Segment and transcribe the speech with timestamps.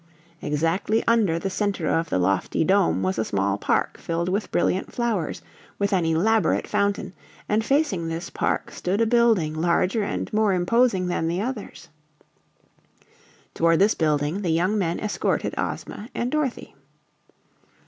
[0.41, 4.91] Exactly under the center of the lofty dome was a small park filled with brilliant
[4.91, 5.43] flowers,
[5.77, 7.13] with an elaborate fountain,
[7.47, 11.89] and facing this park stood a building larger and more imposing than the others.
[13.53, 16.73] Toward this building the young men escorted Ozma and Dorothy.